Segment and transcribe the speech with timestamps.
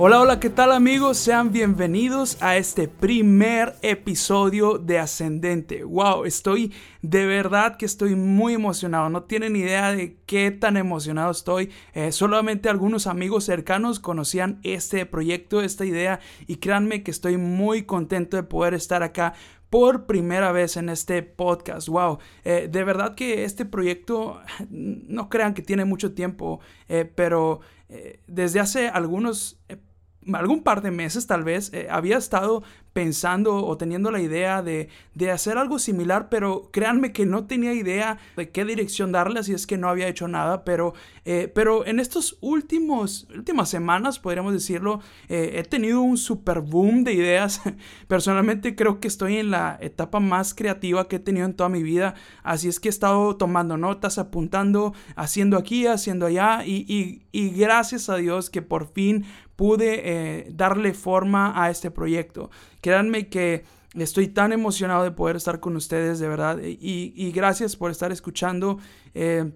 [0.00, 1.16] Hola, hola, ¿qué tal amigos?
[1.16, 5.82] Sean bienvenidos a este primer episodio de Ascendente.
[5.82, 9.08] Wow, estoy de verdad que estoy muy emocionado.
[9.08, 11.72] No tienen idea de qué tan emocionado estoy.
[11.94, 17.82] Eh, solamente algunos amigos cercanos conocían este proyecto, esta idea y créanme que estoy muy
[17.82, 19.34] contento de poder estar acá
[19.68, 21.88] por primera vez en este podcast.
[21.88, 27.62] Wow, eh, de verdad que este proyecto, no crean que tiene mucho tiempo, eh, pero
[28.26, 29.58] desde hace algunos
[30.34, 32.62] algún par de meses tal vez eh, había estado
[32.98, 34.88] pensando o teniendo la idea de,
[35.32, 39.68] hacer algo similar, pero créanme que no tenía idea de qué dirección darle, así es
[39.68, 42.02] que no había hecho nada, pero, eh, pero en
[42.40, 47.62] últimos, últimas semanas, podríamos decirlo, eh, he tenido un super boom de ideas.
[48.08, 51.84] Personalmente creo que estoy en la etapa más creativa que he tenido en toda mi
[51.84, 57.50] vida, así es que he estado tomando notas, apuntando, haciendo aquí, haciendo allá, y, y
[57.50, 59.24] gracias a Dios que por fin
[59.58, 62.48] pude eh, darle forma a este proyecto.
[62.88, 63.64] Créanme que
[63.98, 68.78] estoy tan emocionado de poder estar con ustedes, de verdad, y, gracias por estar escuchando.
[69.12, 69.52] Eh,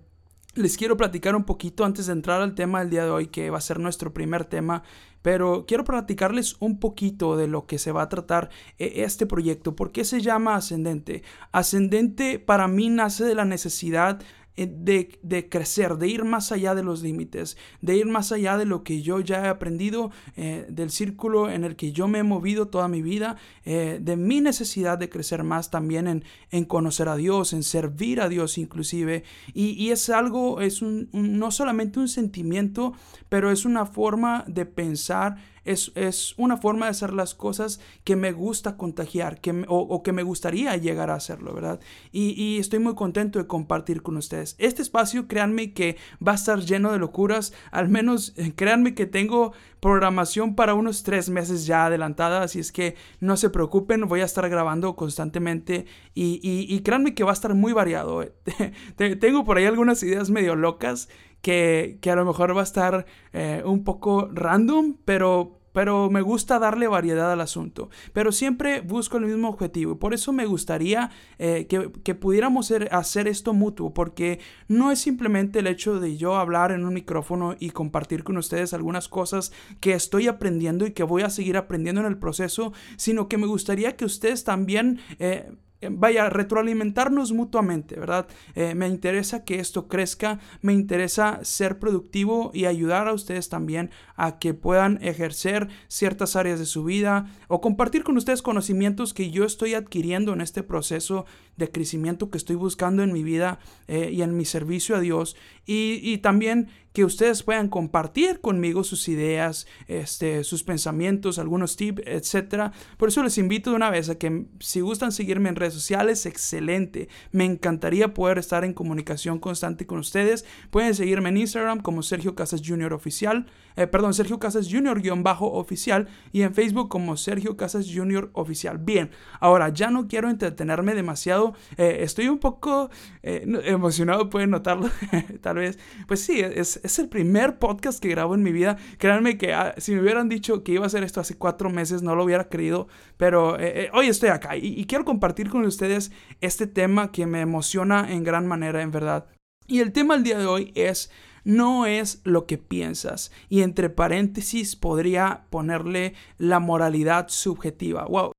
[0.55, 3.49] les quiero platicar un poquito antes de entrar al tema del día de hoy, que
[3.49, 4.83] va a ser nuestro primer tema,
[5.23, 9.75] pero quiero platicarles un poquito de lo que se va a tratar eh, este proyecto.
[9.75, 11.23] ¿Por qué se llama Ascendente?
[11.53, 14.21] Ascendente para mí nace de la necesidad
[14.55, 18.67] eh, de, crecer, de ir más allá de los límites, de ir más allá de
[18.67, 22.23] lo que yo ya he aprendido, eh, del círculo en el que yo me he
[22.23, 27.09] movido toda mi vida, eh, de mi necesidad de crecer más también en, en, conocer
[27.09, 29.25] a Dios, en servir a Dios inclusive.
[29.55, 32.93] Y, es algo, es un, no solamente un sentimiento,
[33.31, 38.33] pero es una forma de pensar es, una forma de hacer las cosas que me
[38.33, 41.81] gusta contagiar que, o, que me gustaría llegar a hacerlo, ¿verdad?
[42.11, 44.57] Y, estoy muy contento de compartir con ustedes.
[44.59, 45.97] Este espacio, créanme que
[46.27, 51.03] va a estar lleno de locuras, al menos eh, créanme que tengo programación para unos
[51.03, 55.87] tres meses ya adelantada, así es que no se preocupen, voy a estar grabando constantemente
[56.15, 58.25] y, créanme que va a estar muy variado.
[58.97, 61.09] tengo por ahí algunas ideas medio locas
[61.43, 66.59] que, a lo mejor va a estar eh, un poco random, pero pero me gusta
[66.59, 67.91] darle variedad al asunto.
[68.13, 69.99] Pero siempre busco el mismo objetivo.
[69.99, 74.39] Por eso me gustaría eh, que, pudiéramos hacer esto mutuo, porque
[74.69, 78.75] no es simplemente el hecho de yo hablar en un micrófono y compartir con ustedes
[78.75, 83.29] algunas cosas que estoy aprendiendo y que voy a seguir aprendiendo en el proceso, sino
[83.29, 85.01] que me gustaría que ustedes también...
[85.19, 85.51] Eh,
[85.91, 88.29] vaya, retroalimentarnos mutuamente, ¿verdad?
[88.55, 93.91] Eh, me interesa que esto crezca, me interesa ser productivo y ayudar a ustedes también
[94.17, 99.31] a que puedan ejercer ciertas áreas de su vida o compartir con ustedes conocimientos que
[99.31, 101.27] yo estoy adquiriendo en este proceso
[101.57, 105.37] de crecimiento que estoy buscando en mi vida eh, y en mi servicio a Dios
[105.67, 112.03] y, y también que ustedes puedan compartir conmigo sus ideas, este, sus pensamientos, algunos tips,
[112.07, 112.73] etc.
[112.99, 116.27] Por eso les invito de una vez a que si gustan seguirme en redes sociales,
[116.27, 117.09] excelente.
[117.31, 120.45] Me encantaría poder estar en comunicación constante con ustedes.
[120.71, 122.93] Pueden seguirme en Instagram como Sergio Casas Jr.
[122.93, 123.47] Oficial,
[123.77, 125.01] eh, perdón, Sergio Casas Jr.
[125.23, 128.31] bajo oficial y en Facebook como Sergio Casas Jr.
[128.35, 128.79] Oficial.
[128.79, 129.11] Bien,
[129.41, 131.55] ahora ya no quiero entretenerme demasiado.
[131.77, 132.91] Eh, estoy un poco
[133.23, 134.91] eh, emocionado, pueden notarlo,
[135.41, 135.79] tal vez.
[136.07, 138.77] Pues sí, es es el primer podcast que grabo en mi vida.
[138.99, 142.03] Créanme que ah, si me hubieran dicho que iba a hacer esto hace cuatro meses,
[142.03, 142.89] no lo hubiera creído.
[143.17, 143.57] Pero
[143.93, 148.47] hoy estoy acá y, quiero compartir con ustedes este tema que me emociona en gran
[148.47, 149.27] manera, en verdad.
[149.67, 151.11] Y el tema del día de hoy es
[151.45, 153.33] no es lo que piensas.
[153.49, 158.05] Y entre paréntesis podría ponerle la moralidad subjetiva.
[158.07, 158.33] Wow.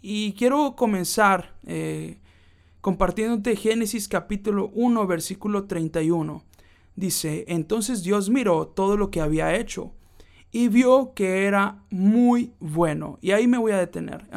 [0.00, 2.20] Y, quiero comenzar eh,
[2.80, 6.44] compartiéndote Génesis capítulo 1, versículo 31.
[6.94, 9.92] Dice, entonces Dios miró todo lo que había hecho
[10.50, 13.18] y vio que era muy bueno.
[13.20, 14.28] Y ahí me voy a detener.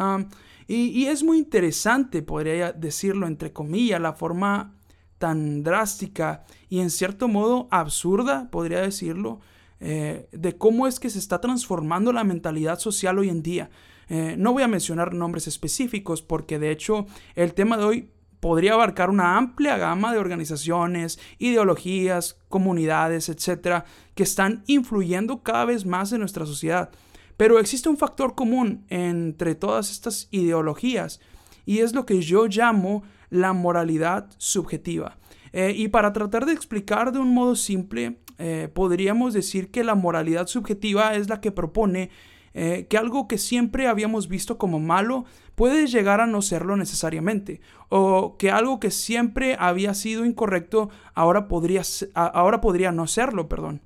[0.67, 4.75] y, es muy interesante, podría decirlo entre comillas, la forma
[5.17, 9.39] tan drástica y en cierto modo absurda, podría decirlo,
[9.79, 13.69] eh, de cómo es que se está transformando la mentalidad social hoy en día.
[14.09, 18.09] Eh, no voy a mencionar nombres específicos porque de hecho el tema de hoy
[18.39, 25.85] podría abarcar una amplia gama de organizaciones, ideologías, comunidades, etcétera, que están influyendo cada vez
[25.85, 26.89] más en nuestra sociedad.
[27.37, 31.19] Pero existe un factor común entre todas estas ideologías
[31.65, 35.17] y es lo que yo llamo la moralidad subjetiva.
[35.51, 39.95] Eh, y para tratar de explicar de un modo simple, eh, podríamos decir que la
[39.95, 42.09] moralidad subjetiva es la que propone
[42.53, 45.25] eh, que algo que siempre habíamos visto como malo
[45.55, 51.47] puede llegar a no serlo necesariamente, o que algo que siempre había sido incorrecto ahora
[51.47, 51.81] podría,
[52.13, 53.81] ahora podría no serlo, perdón.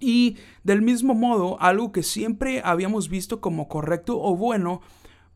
[0.00, 4.80] Y del mismo modo, algo que siempre habíamos visto como correcto o bueno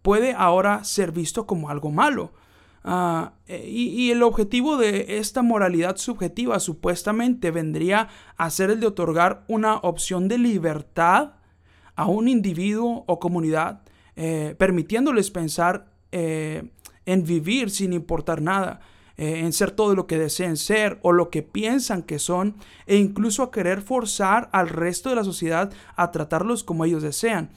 [0.02, 2.32] puede ahora ser visto como algo malo.
[2.88, 8.86] Ah, eh, y, el objetivo de esta moralidad subjetiva supuestamente vendría a ser el de
[8.86, 11.32] otorgar una opción de libertad
[11.96, 13.82] a un individuo o comunidad,
[14.14, 16.70] eh, permitiéndoles pensar eh,
[17.04, 18.80] en vivir sin importar nada,
[19.18, 22.56] en ser todo lo que deseen ser o lo que piensan que son,
[22.86, 27.48] e incluso a querer forzar al resto de la sociedad a tratarlos como ellos desean,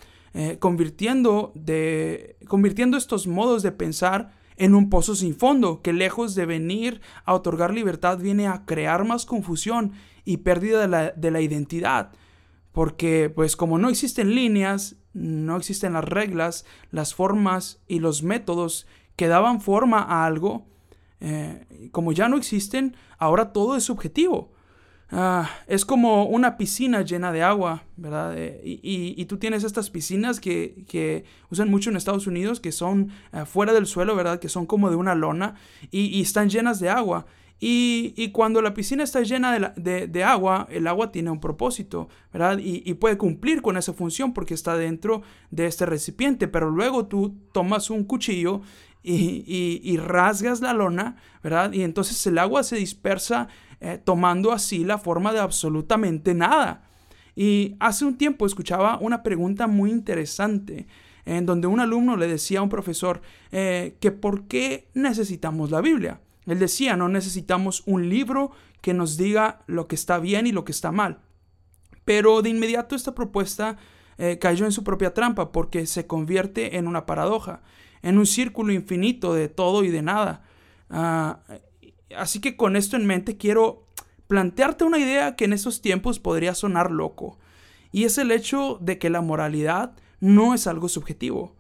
[0.60, 6.46] convirtiendo, de, convirtiendo estos modos de pensar en un pozo sin fondo, que lejos de
[6.46, 9.94] venir a otorgar libertad viene a crear más confusión
[10.26, 12.12] y pérdida de la, identidad.
[12.72, 18.88] Porque pues como no existen líneas, no existen las reglas, las formas y los métodos
[19.16, 20.66] que daban forma a algo,
[21.20, 24.52] eh, como ya no existen, ahora todo es subjetivo.
[25.12, 28.38] Ah, es como una piscina llena de agua, ¿verdad?
[28.38, 33.46] Eh, y, tú tienes estas piscinas que, usan mucho en Estados Unidos, que son eh,
[33.46, 34.40] fuera del suelo, ¿verdad?
[34.40, 35.56] Que son como de una lona
[35.90, 37.26] y, están llenas de agua.
[37.62, 42.58] Y, cuando la piscina está llena de, agua, el agua tiene un propósito, ¿verdad?
[42.60, 47.36] Y, puede cumplir con esa función porque está dentro de este recipiente, pero luego tú
[47.52, 48.62] tomas un cuchillo
[49.04, 51.74] y, rasgas la lona, ¿verdad?
[51.74, 53.50] Y entonces el agua se dispersa
[53.82, 56.84] eh, tomando así la forma de absolutamente nada.
[57.36, 60.88] Y hace un tiempo escuchaba una pregunta muy interesante
[61.26, 63.22] en donde un alumno le decía a un profesor
[63.52, 66.22] eh, que por qué necesitamos la Biblia.
[66.50, 68.52] Él decía, no necesitamos un libro
[68.82, 71.20] que nos diga lo que está bien y lo que está mal.
[72.06, 73.78] Pero de inmediato esta propuesta
[74.18, 77.62] eh, cayó en su propia trampa porque se convierte en una paradoja,
[78.02, 80.44] en un círculo infinito de todo y de nada.
[80.90, 81.40] Ah,
[82.16, 83.86] Así que con esto en mente quiero
[84.28, 87.40] plantearte una idea que en estos tiempos podría sonar loco,
[87.92, 91.56] y es el hecho de que la moralidad no es algo subjetivo,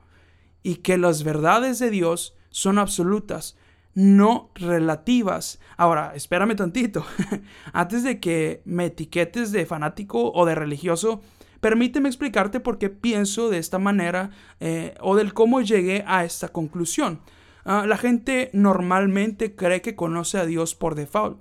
[0.61, 3.57] y que las verdades de Dios son absolutas,
[3.99, 5.59] no relativas.
[5.75, 7.05] Ahora, espérame tantito.
[7.73, 11.19] Antes de que me etiquetes de fanático o de religioso,
[11.59, 14.29] permíteme explicarte por qué pienso de esta manera
[14.61, 17.19] eh, o del cómo llegué a esta conclusión.
[17.65, 21.37] Ah, la gente normalmente cree que conoce a Dios por default,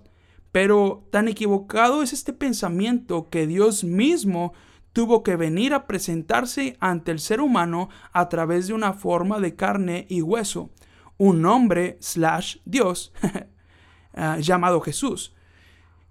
[0.51, 4.53] pero tan equivocado es este pensamiento que Dios mismo
[4.93, 9.55] tuvo que venir a presentarse ante el ser humano a través de una forma de
[9.55, 10.71] carne y hueso,
[11.19, 13.13] un hombre slash Dios
[14.15, 15.35] ah, llamado Jesús.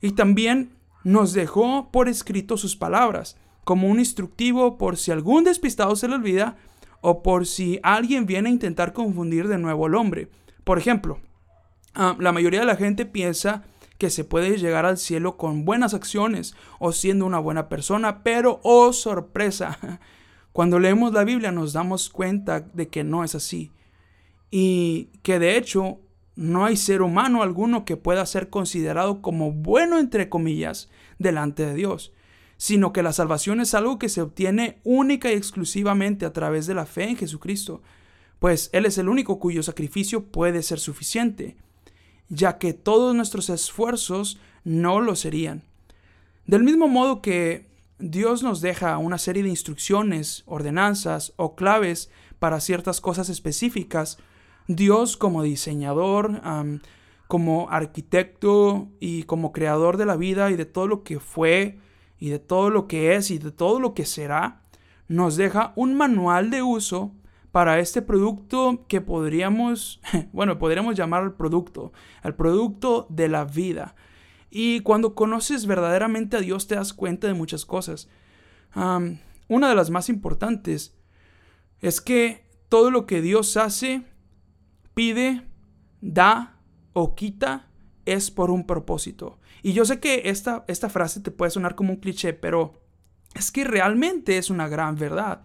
[0.01, 5.95] Y también nos dejó por escrito sus palabras, como un instructivo por si algún despistado
[5.95, 6.57] se le olvida,
[7.01, 10.29] o por si alguien viene a intentar confundir de nuevo al hombre.
[10.63, 11.19] Por ejemplo,
[11.95, 13.63] ah, la mayoría de la gente piensa
[13.97, 18.59] que se puede llegar al cielo con buenas acciones o siendo una buena persona, pero
[18.63, 19.99] oh sorpresa,
[20.51, 23.71] cuando leemos la Biblia nos damos cuenta de que no es así
[24.51, 25.99] y que de hecho
[26.35, 31.73] no hay ser humano alguno que pueda ser considerado como bueno entre comillas delante de
[31.73, 32.13] Dios
[32.57, 36.73] sino que la salvación es algo que se obtiene única y exclusivamente a través de
[36.73, 37.81] la fe en Jesucristo,
[38.39, 41.55] pues Él es el único cuyo sacrificio puede ser suficiente,
[42.29, 45.63] ya que todos nuestros esfuerzos no lo serían.
[46.45, 47.67] Del mismo modo que
[47.99, 54.17] Dios nos deja una serie de instrucciones, ordenanzas o claves para ciertas cosas específicas,
[54.67, 56.41] Dios como diseñador,
[57.27, 61.79] como arquitecto y como creador de la vida y de todo lo que fue,
[62.19, 64.61] y de todo lo que es y de todo lo que será,
[65.07, 67.13] nos deja un manual de uso
[67.51, 70.01] para este producto que podríamos,
[70.33, 71.93] bueno, podríamos llamar el producto,
[72.23, 73.95] el producto de la vida.
[74.49, 78.09] Y cuando conoces verdaderamente a Dios te das cuenta de muchas cosas.
[78.75, 80.95] una de las más importantes
[81.81, 84.03] es que todo lo que Dios hace,
[84.97, 85.43] pide,
[86.01, 86.57] da
[86.93, 87.67] o quita
[88.05, 89.37] es por un propósito.
[89.61, 92.81] Y yo sé que esta, esta frase te puede sonar como un cliché, pero
[93.35, 95.43] es que realmente es una gran verdad.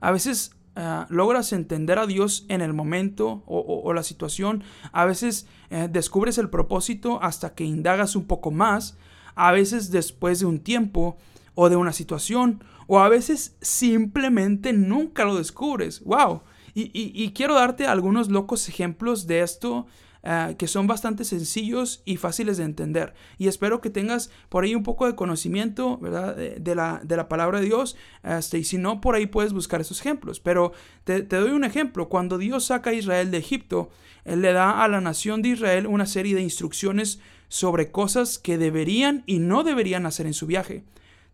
[0.00, 4.64] A veces ah, logras entender a Dios en el momento o, la situación.
[4.92, 8.96] A veces eh, descubres el propósito hasta que indagas un poco más.
[9.34, 11.18] A veces después de un tiempo
[11.54, 12.64] o de una situación.
[12.86, 16.02] O a veces simplemente nunca lo descubres.
[16.02, 16.40] ¡Wow!
[16.78, 19.86] Y, quiero darte algunos locos ejemplos de esto
[20.22, 23.14] eh, que son bastante sencillos y fáciles de entender.
[23.38, 26.36] Y espero que tengas por ahí un poco de conocimiento, ¿verdad?
[26.36, 27.96] De, la, de la, palabra de Dios.
[28.22, 30.38] Este, y si no, por ahí puedes buscar esos ejemplos.
[30.38, 30.72] Pero
[31.04, 32.10] te, doy un ejemplo.
[32.10, 33.88] Cuando Dios saca a Israel de Egipto,
[34.26, 38.58] Él le da a la nación de Israel una serie de instrucciones sobre cosas que
[38.58, 40.84] deberían y no deberían hacer en su viaje.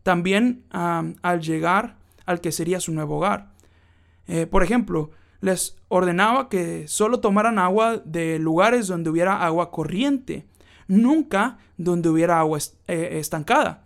[0.05, 1.97] También al llegar
[2.27, 3.51] al que sería su nuevo hogar.
[4.29, 5.11] Eh, por ejemplo,
[5.43, 10.47] les ordenaba que solo tomaran agua de lugares donde hubiera agua corriente,
[10.87, 13.85] nunca donde hubiera agua eh, estancada.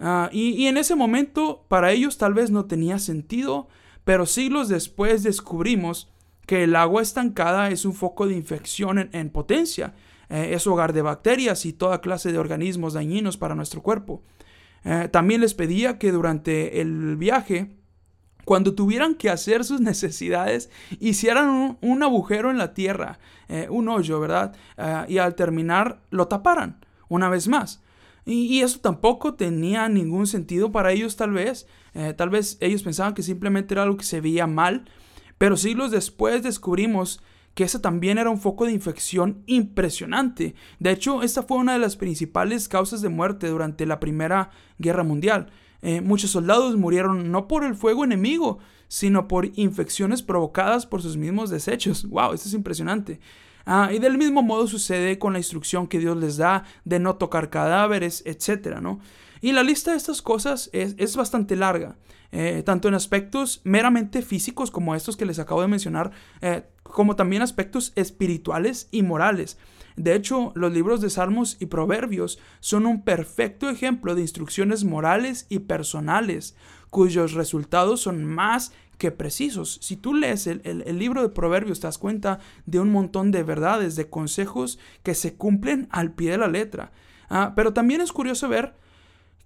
[0.00, 3.68] Ah, y, en ese momento para ellos tal vez no tenía sentido,
[4.04, 6.10] pero siglos después descubrimos
[6.44, 9.94] que el agua estancada es un foco de infección en, potencia,
[10.28, 14.22] eh, es hogar de bacterias y toda clase de organismos dañinos para nuestro cuerpo.
[15.10, 17.76] también les pedía que durante el viaje
[18.46, 24.20] cuando tuvieran que hacer sus necesidades, hicieran un, agujero en la tierra, eh, un hoyo,
[24.20, 24.54] ¿verdad?
[24.78, 27.82] Ah, y al terminar lo taparan una vez más.
[28.24, 31.66] Y, eso tampoco tenía ningún sentido para ellos tal vez.
[31.94, 34.84] Eh, tal vez ellos pensaban que simplemente era algo que se veía mal.
[35.38, 37.20] Pero siglos después descubrimos
[37.54, 40.54] que ese también era un foco de infección impresionante.
[40.78, 45.02] De hecho, esta fue una de las principales causas de muerte durante la Primera Guerra
[45.02, 45.50] Mundial.
[45.86, 51.16] Eh, muchos soldados murieron no por el fuego enemigo, sino por infecciones provocadas por sus
[51.16, 52.08] mismos desechos.
[52.08, 52.32] ¡Wow!
[52.32, 53.20] Esto es impresionante.
[53.66, 57.14] Ah, y del mismo modo sucede con la instrucción que Dios les da de no
[57.14, 58.80] tocar cadáveres, etc.
[58.82, 58.98] ¿no?
[59.40, 61.94] Y la lista de estas cosas es, bastante larga,
[62.32, 67.14] eh, tanto en aspectos meramente físicos como estos que les acabo de mencionar, eh, como
[67.14, 69.56] también aspectos espirituales y morales.
[69.96, 75.46] De hecho, los libros de Salmos y Proverbios son un perfecto ejemplo de instrucciones morales
[75.48, 76.54] y personales,
[76.90, 79.78] cuyos resultados son más que precisos.
[79.82, 83.96] Si tú lees el, libro de Proverbios, te das cuenta de un montón de verdades,
[83.96, 86.92] de consejos que se cumplen al pie de la letra.
[87.28, 88.74] Ah, pero también es curioso ver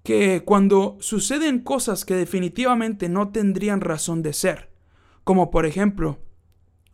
[0.02, 4.70] que cuando suceden cosas que definitivamente no tendrían razón de ser,
[5.24, 6.18] como por ejemplo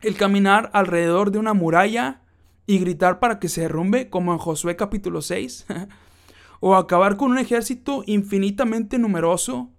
[0.01, 2.21] el caminar alrededor de una muralla
[2.67, 5.65] y gritar para que se derrumbe, como en Josué capítulo 6,
[6.59, 9.71] o acabar con un ejército infinitamente numeroso,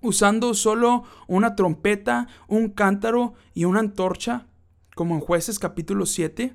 [0.00, 4.46] usando solo una trompeta, un cántaro y una antorcha,
[4.94, 6.54] como en jueces capítulo 7,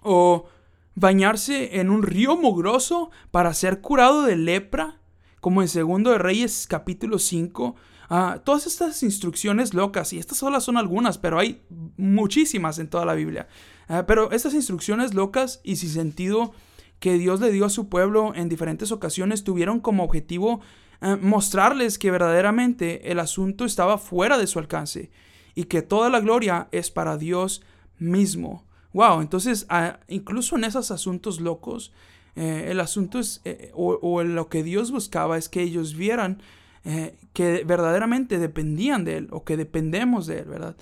[0.00, 0.46] o
[0.94, 4.98] bañarse en un río mugroso para ser curado de lepra,
[5.40, 7.76] como en Segundo de Reyes capítulo 5,
[8.08, 11.62] Ah, todas estas instrucciones locas, y estas solo son algunas, pero hay
[11.96, 13.48] muchísimas en toda la Biblia.
[13.88, 16.52] Ah, pero estas instrucciones locas y sin sentido
[17.00, 20.60] que Dios le dio a su pueblo en diferentes ocasiones tuvieron como objetivo
[21.00, 25.10] ah, mostrarles que verdaderamente el asunto estaba fuera de su alcance
[25.54, 27.62] y que toda la gloria es para Dios
[27.98, 28.64] mismo.
[28.92, 29.66] Wow, entonces
[30.08, 31.92] incluso en esos asuntos locos,
[32.36, 36.40] eh, el asunto es, eh, o, o lo que Dios buscaba es que ellos vieran
[36.86, 40.76] eh, que verdaderamente dependían de Él o que dependemos de Él, ¿verdad?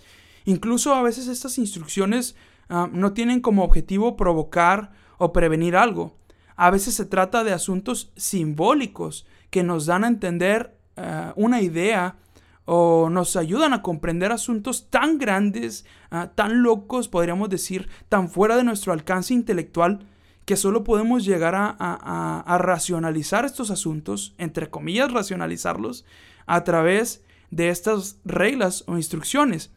[0.44, 2.34] Incluso a veces estas instrucciones
[2.72, 6.16] ah, no tienen como objetivo provocar o prevenir algo.
[6.56, 12.16] A veces se trata de asuntos simbólicos que nos dan a entender ah, una idea
[12.64, 18.56] o nos ayudan a comprender asuntos tan grandes, ah, tan locos, podríamos decir, tan fuera
[18.56, 20.06] de nuestro alcance intelectual,
[20.44, 26.04] que solo podemos llegar a, racionalizar estos asuntos, entre comillas, racionalizarlos,
[26.46, 29.70] a través de estas reglas o instrucciones.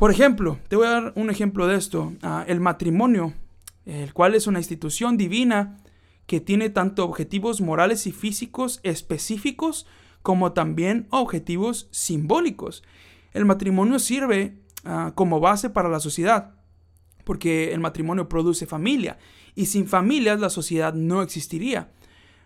[0.00, 3.34] Por ejemplo, te voy a dar un ejemplo de esto, ah, el matrimonio,
[3.84, 5.76] el cual es una institución divina
[6.24, 9.86] que tiene tanto objetivos morales y físicos específicos
[10.22, 12.82] como también objetivos simbólicos.
[13.34, 16.54] El matrimonio sirve ah, como base para la sociedad,
[17.24, 19.18] porque el matrimonio produce familia
[19.54, 21.90] y sin familias la sociedad no existiría.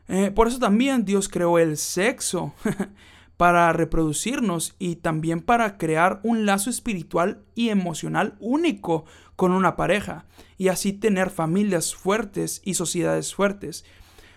[0.09, 2.53] Eh, por eso también Dios creó el sexo
[3.37, 9.05] para reproducirnos y también para crear un lazo espiritual y emocional único
[9.37, 10.27] con una pareja
[10.57, 13.85] y así tener familias fuertes y sociedades fuertes.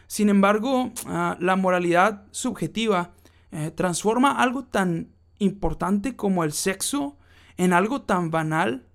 [0.07, 3.11] Sin embargo, ah, la moralidad subjetiva
[3.51, 7.17] eh, transforma algo tan importante como el sexo
[7.57, 8.85] en algo tan banal,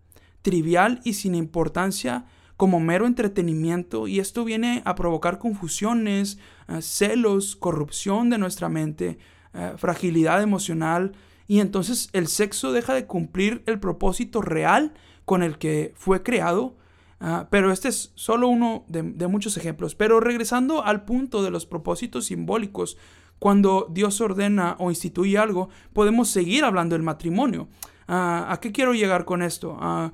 [0.42, 7.56] trivial y sin importancia como mero entretenimiento y esto viene a provocar confusiones, eh, celos,
[7.56, 9.18] corrupción de nuestra mente,
[9.54, 11.12] eh, fragilidad emocional
[11.46, 14.94] y entonces el sexo deja de cumplir el propósito real
[15.24, 16.76] con el que fue creado.
[17.20, 19.94] Ah, pero este es solo uno de, muchos ejemplos.
[19.94, 22.96] Pero regresando al punto de los propósitos simbólicos,
[23.38, 27.68] cuando Dios ordena o instituye algo, podemos seguir hablando del matrimonio.
[28.08, 29.76] Ah, ¿A qué quiero llegar con esto?
[29.80, 30.12] Ah,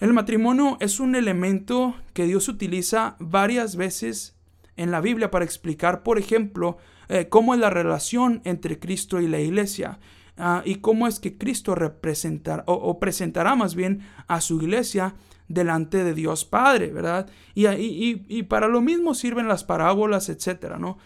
[0.00, 4.34] el matrimonio es un elemento que Dios utiliza varias veces
[4.76, 6.78] en la Biblia para explicar, por ejemplo,
[7.08, 9.98] eh, cómo es la relación entre Cristo y la iglesia.
[10.36, 15.14] Ah, y cómo es que Cristo representará o, presentará más bien a su iglesia
[15.46, 17.28] delante de Dios Padre, ¿verdad?
[17.54, 20.98] Y, y, para lo mismo sirven las parábolas, etcétera, ¿no?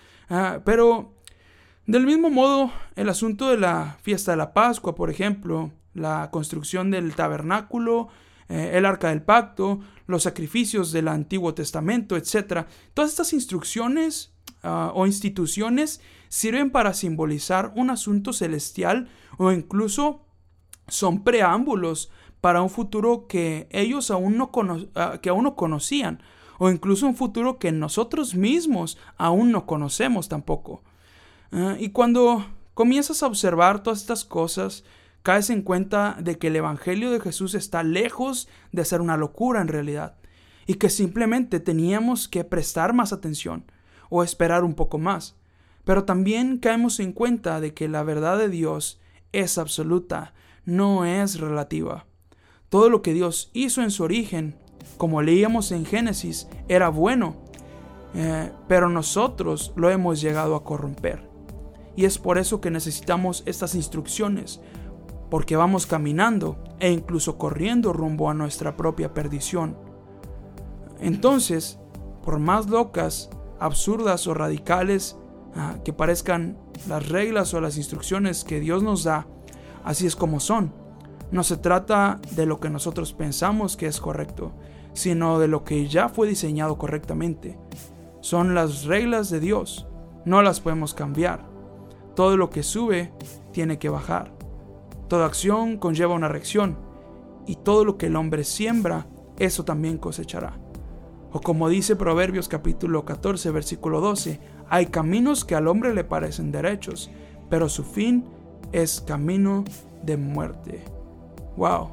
[0.64, 1.12] pero
[1.88, 6.90] del mismo modo, el asunto de la fiesta de la Pascua, por ejemplo, la construcción
[6.90, 8.09] del tabernáculo,
[8.50, 12.67] eh, el arca del pacto, los sacrificios del Antiguo Testamento, etc.
[12.93, 20.23] Todas estas instrucciones ah, o instituciones sirven para simbolizar un asunto celestial o incluso
[20.88, 22.11] son preámbulos
[22.41, 24.50] para un futuro que ellos aún no,
[24.95, 26.23] ah, que aún no conocían
[26.59, 30.83] o incluso un futuro que nosotros mismos aún no conocemos tampoco.
[31.53, 34.85] Ah, y cuando comienzas a observar todas estas cosas,
[35.23, 39.61] caes en cuenta de que el Evangelio de Jesús está lejos de ser una locura
[39.61, 40.17] en realidad,
[40.67, 43.65] y que simplemente teníamos que prestar más atención
[44.11, 45.37] o esperar un poco más.
[45.85, 49.00] Pero también caemos en cuenta de que la verdad de Dios
[49.33, 50.35] es absoluta,
[50.65, 52.07] no es relativa.
[52.69, 54.57] Todo lo que Dios hizo en su origen,
[54.99, 57.37] como leíamos en Génesis, era bueno,
[58.15, 61.29] eh, pero nosotros lo hemos llegado a corromper.
[61.97, 64.61] Y es por eso que necesitamos estas instrucciones,
[65.31, 69.77] porque vamos caminando e incluso corriendo rumbo a nuestra propia perdición.
[71.00, 71.79] Entonces,
[72.23, 75.17] por más locas, absurdas o radicales
[75.55, 79.27] ah, que parezcan las reglas o las instrucciones que Dios nos da,
[79.85, 80.73] así es como son.
[81.31, 84.53] No se trata de lo que nosotros pensamos que es correcto,
[84.94, 87.59] sino de lo que ya fue diseñado correctamente.
[88.21, 89.87] Son las reglas de Dios,
[90.25, 91.47] no las podemos cambiar.
[92.14, 93.12] Todo lo que sube
[93.53, 94.33] tiene que bajar.
[95.09, 96.79] Toda acción conlleva una reacción.
[97.47, 99.07] Y todo lo que el hombre siembra,
[99.38, 100.59] eso también cosechará.
[101.33, 106.53] O como dice Proverbios capítulo 14, versículo 12, hay caminos que al hombre le parecen
[106.53, 107.11] derechos,
[107.51, 108.25] pero su fin
[108.73, 109.64] es camino
[110.03, 110.85] de muerte.
[111.57, 111.91] Wow.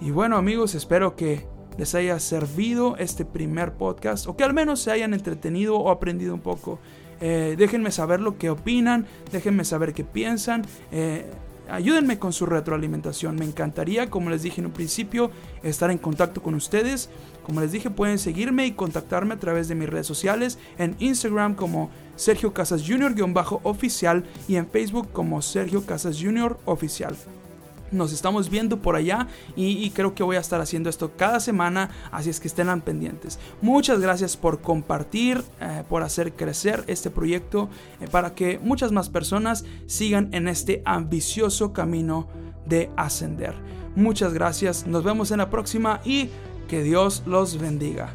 [0.00, 1.46] Y bueno amigos, espero que
[1.78, 6.34] les haya servido este primer podcast o que al menos se hayan entretenido o aprendido
[6.34, 6.78] un poco.
[7.20, 10.64] Eh, déjenme saber lo que opinan, déjenme saber qué piensan.
[10.92, 11.30] Eh,
[11.68, 13.36] ayúdenme con su retroalimentación.
[13.36, 15.30] Me encantaría, como les dije en un principio,
[15.62, 17.10] estar en contacto con ustedes.
[17.44, 21.54] Como les dije, pueden seguirme y contactarme a través de mis redes sociales en Instagram
[21.54, 26.58] como Sergio Casas Jr.-oficial y en Facebook como Sergio Casas Jr.
[26.64, 27.16] Oficial.
[27.94, 31.90] Nos estamos viendo por allá y, creo que voy a estar haciendo esto cada semana,
[32.10, 33.38] así es que estén pendientes.
[33.62, 37.68] Muchas gracias por compartir, eh, por hacer crecer este proyecto
[38.00, 42.28] eh, para que muchas más personas sigan en este ambicioso camino
[42.66, 43.54] de ascender.
[43.94, 46.30] Muchas gracias, nos vemos en la próxima y
[46.68, 48.12] que Dios los bendiga.